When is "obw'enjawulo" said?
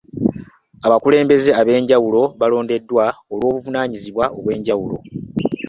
4.37-4.95